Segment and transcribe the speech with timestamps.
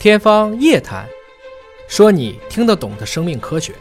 [0.00, 1.04] 天方夜谭，
[1.88, 3.74] 说你听得懂的生命科学。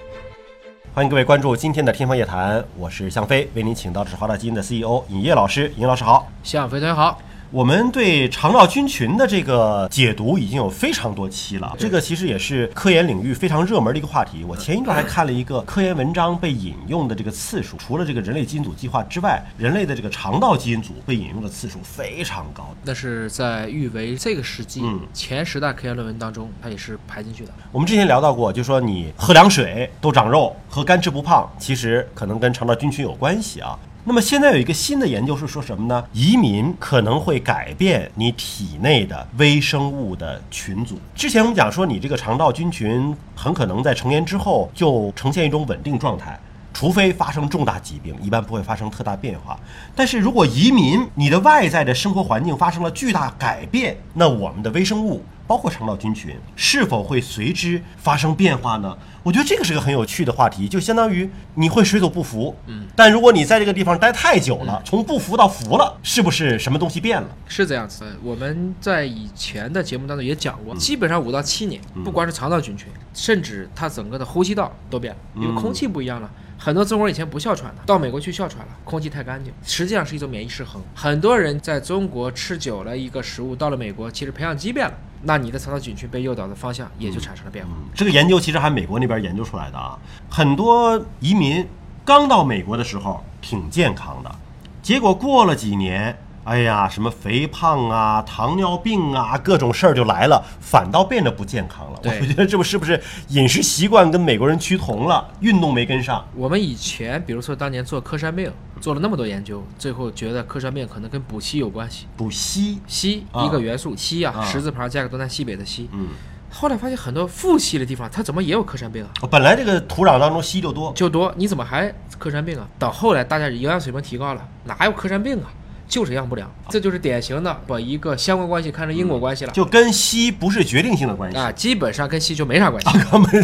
[0.91, 5.71] 欢迎各位关注今天的《天方夜谭》，我是向飞，为您请到的是华大基因的 CEO 尹烨老师。
[5.77, 7.21] 尹老师好，向飞同学好。
[7.49, 14.43] 我们对肠道菌群的这个解读已经有非常多期了，这个其实也是科研领域非常热门的一个话题。
[14.43, 22.75] 我前一段还看了一个科研文章，被引用的这个次数，除了这个人类基因组计划之外，人类的这个肠道基因组被引用的次数非常高。
[22.83, 27.51] 那是在誉为这个世纪嗯前十大科研论文当中，它也是排进去的。
[27.71, 33.79] 我们之前聊到过，就说你喝凉水都长肉，喝干吃不胖，其实可能跟肠道菌群有关系啊。
[34.09, 36.01] 那么现在有一个新的研究是说什么呢？
[36.13, 40.97] 移民可能会改变你体内的微生物的群组。
[41.13, 46.39] 之前我们讲说，你这个肠道菌群很可能在成年之后就呈现一种稳定状态。
[46.73, 49.59] 除非发生重大疾病，一般不会发生特大变化。
[49.93, 58.95] 但是如果移民，你的外在的生活环境发生了巨大改变，那我们的微生物，包括肠道菌群，是否会随之发生变化呢？
[59.23, 67.27] 我觉得这个是个很有趣的话题，就相当于你会水土不服，嗯，但如果你在这个地方待太久了，从不服到服了，是不是什么东西变了？
[67.47, 76.29] 是这样子的，我们在以前的节目当中也讲过，基本上五到七年，不光是肠道菌群，甚至它整个的呼吸道都变了，因为空气不一样了。
[76.57, 80.81] 很多中国人以前不哮喘的，到美国去哮喘了，空气太干净，实际上是一种免疫失衡。
[80.95, 87.71] 很多人在中国吃久了一个食物，到了美国，其实培养基变了，那你的肠道菌群被诱导的方向也就产生了变化。
[87.93, 89.97] 这个研究其实还美国那边研究出来的啊，
[90.29, 91.65] 很多移民
[92.03, 94.35] 刚到美国的时候挺健康的，
[94.81, 101.99] 结果过了几年，哎呀，什么肥胖啊、糖尿病啊，各种事儿就来了，反倒变得不健康了。
[102.01, 106.25] 对我觉得这不是不是饮食习惯跟美国人趋同了，运动没跟上。
[106.33, 112.05] 我们以前，比如说当年做科山病，做了那么多研究，最后觉得科山病可能跟补硒有关系。
[112.15, 115.89] 补硒，硒啊一个元素，硒啊，啊十字旁加个东南西北的硒。
[115.91, 116.07] 嗯，
[116.49, 119.27] 后来发现很多富硒的地方，它怎么也有科山病啊？
[119.29, 122.65] 本来这个土壤当中硒就多，就多，你怎么还科山病啊？
[122.79, 125.51] 到后来大家营养水平提高了，哪有科山病啊？
[125.87, 129.53] 就是营养不良，这就是典型的把一个相关关系看成因果关系了。
[129.53, 131.37] 就跟硒不是决定性的关系。
[131.37, 132.89] 啊，基本上跟硒就没啥关系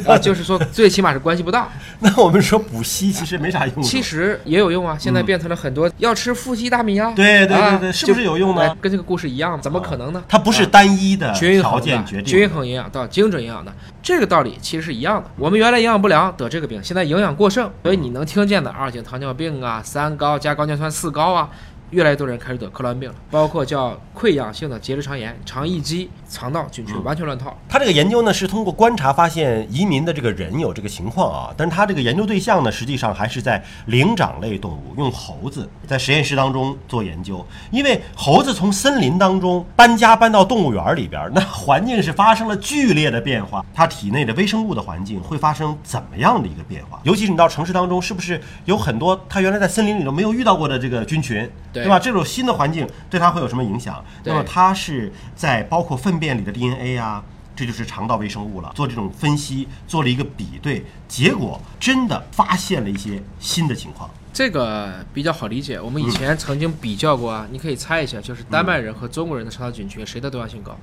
[0.08, 1.70] 啊，就是说最起码是关系不大。
[2.00, 3.82] 那我们说补硒其实没啥用。
[3.82, 7.14] 其实也有用啊，现在变成了很多要吃富硒大米啊。
[7.16, 10.22] 对对对啊对是不是有用呢哎跟这个故事一样，怎么可能呢？
[10.28, 12.30] 它不是啊单一的均衡条件决定的。
[12.30, 15.30] 均衡营养到精准营养的这个道理其实是一样的。
[15.38, 21.50] 我们原来营养不良得这个病，现在营养过剩，所以你能听见的二型糖尿病啊、三高加高尿酸四高啊。
[21.94, 27.56] 越来越多人开始得克罗恩病了，包括叫溃疡性的结直肠炎、肠易激、肠道菌群完全乱套。
[27.70, 37.46] 他这个研究呢是通过观察发现移民的这个人有这个情况啊，但是他这个研究对象呢实际上还是在灵长类动物，用猴子在实验室当中做研究。
[37.70, 47.00] 因为猴子从森林当中搬家搬到动物园里边， 那环境是发生了剧烈的变化，它体内的微生物的环境会发生怎么样的一个变化？
[47.04, 52.00] 尤其是你到城市当中，是不是有很多它原来在森林里头没有遇到过的这个菌群，对对吧？
[52.00, 54.04] 这种新的环境对它会有什么影响？
[54.24, 57.24] 那么它是在包括粪便里的 DNA 啊，
[57.56, 58.72] 这就是肠道微生物了。
[58.74, 64.10] 做这种分析，做了一个比对，结果真的发现了一些新的情况。
[64.34, 70.76] 这个比较好理解，我们以前曾经比较过啊，你可以猜一下，就是丹麦人和中国人的肠道菌群谁的多样性高？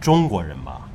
[0.00, 0.88] 中国人吧，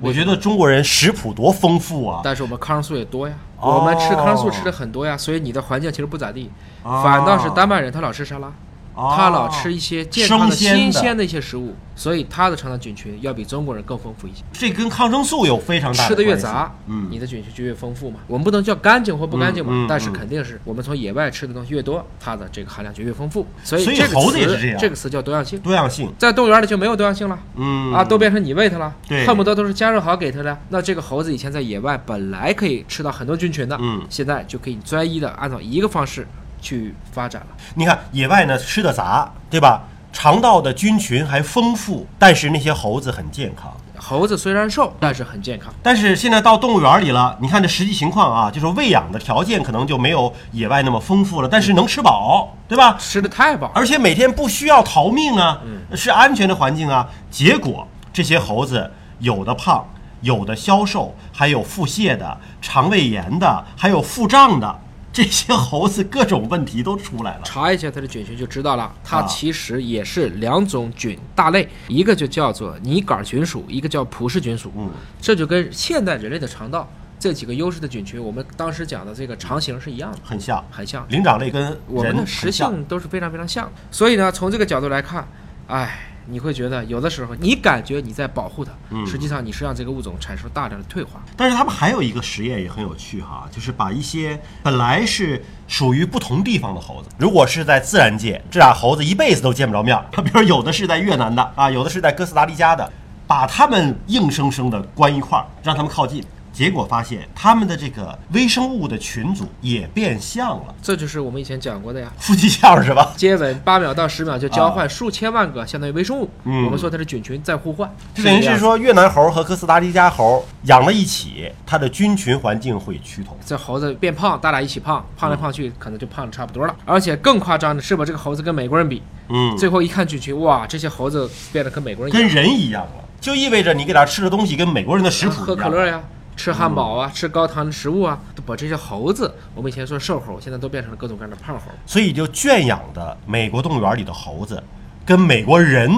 [0.00, 2.20] 我觉得中国人食谱多丰富啊。
[2.22, 3.78] 但是我们抗生素也多呀，哦。
[3.78, 6.50] 我们吃抗生素吃的很多呀，所以你的环境其实不咋地，
[6.82, 7.00] 哦。
[7.02, 8.52] 反倒是丹麦人他老吃沙拉，哦
[8.96, 14.42] 他老吃一些健康的、新鲜的一些食物，所以他的肠道菌群要比中国人更丰富一些。
[14.52, 18.20] 这跟抗生素有非常大的吃的越杂，嗯你的菌群就越丰富嘛。
[18.26, 23.46] 我们不能叫干净或不干净嘛，但是嗯肯定是我们从野外吃的东西越多，它的这个含量就越丰富。
[23.62, 25.58] 所以这个猴子也词是这样这个词叫多样性。
[25.60, 26.12] 多样性。
[26.18, 27.38] 在动物园里就没有多样性了。
[27.56, 30.58] 嗯啊，都变成你喂它了，对恨不得都是加热好给它的。
[30.70, 36.26] 那这个猴子以前在野外本来可以吃到很多菌群的，嗯现在就可以专一的按照一个方式
[36.60, 37.48] 去发展了。
[37.74, 39.82] 你看野外呢吃的杂，对吧？
[40.12, 43.70] 肠道的菌群还丰富，但是那些猴子很健康。
[43.98, 45.72] 猴子虽然瘦，但是很健康。
[45.82, 52.96] 但是现在到动物园里了，你看这实际情况啊，就是喂养的条件可能就没有野外那么丰富了，但是能吃饱，对吧？
[52.98, 55.60] 吃的太饱，而且每天不需要逃命啊，
[55.94, 57.08] 是安全的环境啊。
[57.30, 59.86] 结果这些猴子有的胖，
[60.20, 64.78] 有的消瘦，还有腹泻的、肠胃炎的，还有腹胀的，
[65.16, 67.40] 这些猴子各种问题都出来了。
[67.42, 74.70] 查一下它的菌群就知道了，它啊其实也是两种菌大类，一个就叫做拟杆菌属，一个叫普氏菌属。
[74.76, 76.86] 嗯，这就跟现代人类的肠道
[77.18, 81.06] 这几个优势的菌群，我们当时讲的这个肠型是一样的，很像，很像。
[81.08, 83.72] 灵长类跟我们的食性都是非常非常像。
[83.90, 85.26] 所以呢，从这个角度来看，
[85.66, 85.98] 哎，
[86.28, 91.22] 你会觉得有的时候你感觉你在保护它，嗯实际上你是让这个物种产生大量的退化。
[91.36, 100.04] 但是他们还有一个实验也很有趣哈，就是把一些本来是属于不同地方的猴子，如果是在自然界，这俩猴子一辈子都见不着面儿。
[100.22, 102.90] 比如说有的是在越南的啊，有的是在哥斯达黎加的，
[103.26, 106.24] 把他们硬生生的关一块儿，让他们靠近。
[106.56, 112.10] 结果发现他们的这个微生物的群组也变相了，这就是我们以前讲过的呀。
[112.16, 113.12] 夫妻相是吧？
[113.14, 123.36] 接吻八秒到十秒就交换数千万个相当于微生物，啊嗯我们说它是菌群在互换，就等于是说越南猴和哥斯达黎加猴养在一起，它的菌群环境会趋同。
[123.44, 126.74] 这猴子变胖，大俩一起胖，胖来胖去可能就胖的差不多了。
[126.86, 135.70] 而且更夸张的是把这个猴子跟美国人比，嗯，最后一看菌群，哇，这些猴子变得跟美国人一样，跟人一样了，就意味着你给它吃的东西跟美国人的食谱喝一样。
[135.70, 136.00] 可乐呀。
[136.36, 141.62] 吃汉堡啊，吃高糖的食物啊，都把这些猴子，我们以前说瘦猴，现在都变成了各种各样的胖猴。
[141.86, 144.62] 所以就圈养的美国动物园里的猴子，
[145.04, 145.90] 跟美国人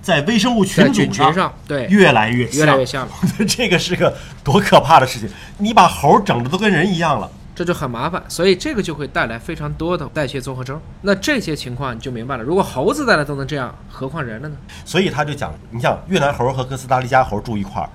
[0.00, 3.12] 在微生物在群组菌群上，对，越来越像，越来越像 了，
[3.46, 5.28] 这个是个多可怕的事情！
[5.58, 7.28] 你把猴整的都跟人一样了。
[7.52, 10.80] 这就很麻烦，所以这个就会带来非常多的代谢综合征。
[11.02, 14.56] 那这些情况你就明白了，如果猴子带来都能这样，何况人了呢？
[14.86, 17.90] 所以他就讲，你像越南猴和哥斯达黎加猴住一块儿，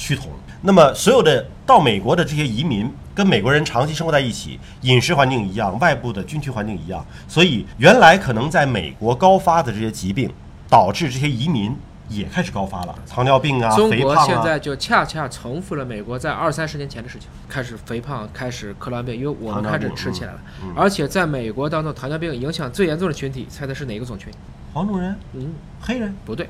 [0.00, 0.30] 趋同。
[0.62, 10.30] 那么所有的到美国的这些移民，跟美国人长期生活在一起，饮食环境一样，外部的军区环境一样，所以原来可能在美国高发的这些疾病，
[10.70, 11.76] 导致这些移民
[12.08, 14.26] 也开始高发了，糖尿病啊、中国肥胖啊。
[14.26, 20.40] 现在就恰恰重复了美国在二三十年前的事情，开始肥胖，开始克乱病，因为我们开始吃起来了。
[20.74, 24.32] 而且在美国当中，糖尿病影响最严重的群体，猜猜是哪个种群？
[24.72, 26.48] 黄种人、嗯，黑人、不对，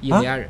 [0.00, 0.48] 印第安人。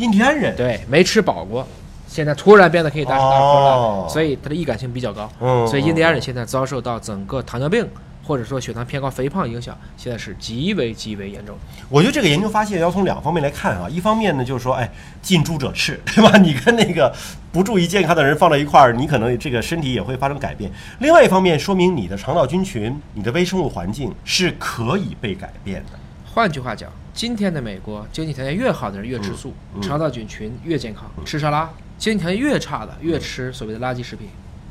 [0.00, 0.56] 印第安人。
[0.56, 1.66] 对，没吃饱过，
[2.08, 5.30] 现在突然变得可以大吃大喝了，哦所以它的易感性比较高。
[5.40, 7.86] 嗯所以印第安人现在遭受到整个糖尿病
[8.22, 11.56] 或者说血糖偏高、肥胖影响，现在是极为极为严重。
[11.88, 14.88] 我觉得这个研究发现要从两方面来看啊，一方面呢就是说，哎，
[15.20, 16.38] 近朱者赤， 对吧？
[16.38, 17.12] 你跟那个
[17.50, 20.70] 不注意健康的人放在一块儿，你可能这个身体也会发生改变。
[21.00, 25.98] 另外一方面，说明你的肠道菌群、你的微生物环境是可以被改变的。
[26.32, 31.68] 换句话讲，今天的美国经济条件越好的人越吃素，肠道菌群越健康，吃沙拉；
[31.98, 34.28] 经济条件越差的越吃所谓的垃圾食品，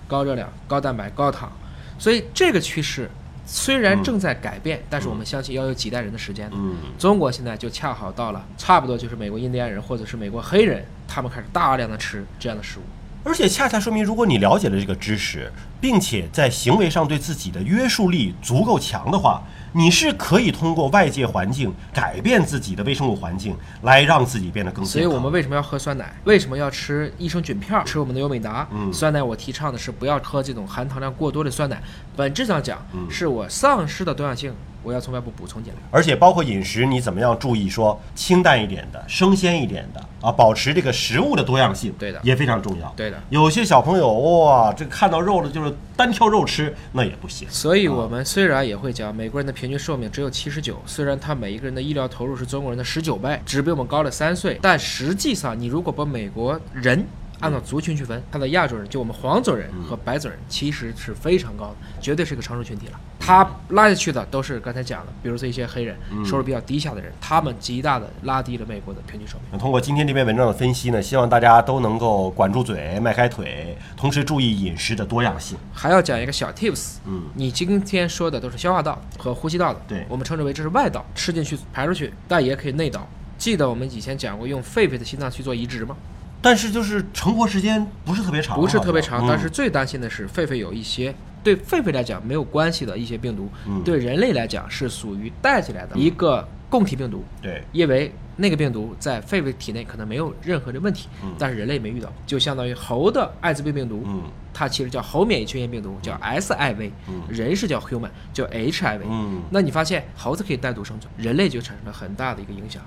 [0.07, 1.51] 高热量、高蛋白、高糖。
[1.97, 3.11] 所以这个趋势
[3.45, 6.55] 虽然正在改变，但是我们相信要有几代人的时间的。
[6.57, 12.83] 嗯，中国现在就恰好到了，差不多就是美国印第安人或者是美国黑人，他们开始大量的吃这样的食物。
[13.25, 15.51] 而且恰恰说明，如果你了解了这个知识，
[15.81, 24.91] 并且在行为上对自己的约束力足够强的话，你是可以通过外界环境改变自己的微生物环境，来让自己变得更健康。
[24.91, 26.13] 所以我们为什么要喝酸奶？
[26.23, 27.83] 为什么要吃益生菌片儿？
[27.83, 28.67] 吃我们的优美达。
[28.71, 31.81] 嗯酸奶我提倡的是不要喝这种含糖量过多的酸奶。
[32.15, 35.79] 本质上讲，嗯是我丧失的多样性，我要从外部补充进来。
[35.91, 42.93] 而且包括饮食，你怎么样注意说清淡一点的、生鲜一点的啊，保持这个食物的多样性，对的也非常重要。
[42.95, 43.21] 对的。
[43.29, 47.47] 有些小朋友哇，这看到肉了就是单挑肉吃，那也不行。
[47.49, 57.05] 所以，我们虽然也会讲，美国人的平均寿命只有七十九，虽然他每一个人的医疗投入是中国人的十九倍，只比我们高了三岁，但实际上，你如果把美国人
[57.39, 62.99] 按照族群区分，他的亚洲人，就我们黄种人和白种人，其实是非常高的，绝对是个成熟群体了。
[63.29, 65.95] 他拉下去的都是刚才讲的，比如说一些黑人，
[66.25, 69.59] 收入比较低下的人，他们极大的拉低了美国的平均寿命。
[69.59, 75.55] 通过今天这篇文章的分析呢，希望大家都能够管住嘴、迈开腿，同时注意饮食的多样性。
[75.71, 83.07] 还要讲一个小 tips，嗯，你今天说的都是消化道和呼吸道的，对我们称之为这是外道，吃进去排出去，但也可以内道。
[83.37, 85.95] 记得我们以前讲过用狒狒的心脏去做移植吗？
[86.41, 109.01] 但是就是成活时间不是特别长，不是特别长，但是最担心的是狒狒有一些对狒狒来讲没有关系的一些病毒，嗯对人类来讲是属于带起来的一个供体病毒，嗯对，因为那个病毒在狒狒体内可能没有任何的问题，嗯但是人类没遇到，就相当于猴的艾滋病病毒，嗯它其实叫猴免疫缺陷病毒，叫 SIV，、嗯人是叫 human，叫 HIV。
[109.09, 112.81] 嗯那你发现猴子可以单独生存，人类就产生了很大的一个影响。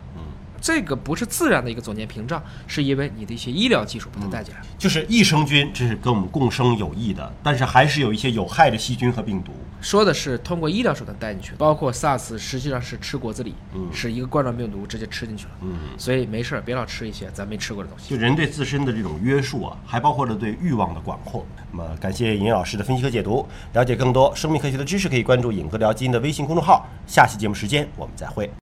[0.62, 4.60] 嗯，这个不是自然的一个总监屏障，是因为你的一些医疗技术把它带进来。
[4.78, 9.52] 就是益生菌，这是跟我们共生有益的，但是还是有一些有害的细菌和病毒。
[9.80, 15.50] 说的是通过医疗手段带进去的，包括 SARS 实际上是吃果子狸，嗯是一个冠状病毒直接吃进去了。
[15.62, 18.08] 嗯，所以没事儿别老吃一些咱没吃过的东西。
[18.08, 21.44] 就人对自身的这种约束啊，还包括了对欲望的管控。
[21.72, 23.44] 那么，感谢尹老师的分析和解读。
[23.72, 26.86] 了解更多生命科学的知识，可以关注“尹哥聊基因”的微信公众号。
[27.06, 28.52] 下期节目时间我们再会。